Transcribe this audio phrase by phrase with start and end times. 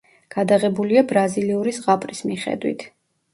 [0.35, 2.89] გადაღებულია ბრაზილიური ზღაპრის მიხედვით.